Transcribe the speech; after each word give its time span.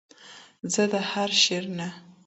زما 0.71 0.85
د 0.91 0.93
هر 1.11 1.29
شعر 1.43 1.65
نه 1.77 1.89